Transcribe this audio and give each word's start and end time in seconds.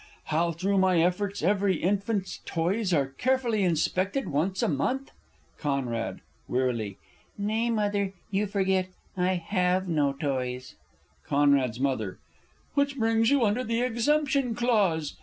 How 0.23 0.51
through 0.51 0.79
my 0.79 0.99
efforts 0.99 1.43
every 1.43 1.75
infant's 1.75 2.39
toys 2.43 2.91
Are 2.91 3.05
carefully 3.19 3.61
inspected 3.63 4.29
once 4.29 4.63
a 4.63 4.67
month? 4.67 5.11
Con. 5.59 6.17
(wearily). 6.47 6.97
Nay, 7.37 7.69
Mother, 7.69 8.11
you 8.31 8.47
forget 8.47 8.87
I 9.15 9.35
have 9.35 9.87
no 9.87 10.13
toys. 10.13 10.73
C.'s 11.29 11.79
M. 11.79 12.17
Which 12.73 12.97
brings 12.97 13.29
you 13.29 13.45
under 13.45 13.63
the 13.63 13.81
exemption 13.81 14.55
clause. 14.55 15.17